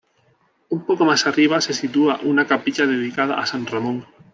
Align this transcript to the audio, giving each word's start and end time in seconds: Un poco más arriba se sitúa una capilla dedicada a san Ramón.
Un 0.71 0.83
poco 0.83 1.05
más 1.05 1.27
arriba 1.27 1.61
se 1.61 1.75
sitúa 1.75 2.21
una 2.23 2.47
capilla 2.47 2.87
dedicada 2.87 3.37
a 3.39 3.45
san 3.45 3.67
Ramón. 3.67 4.07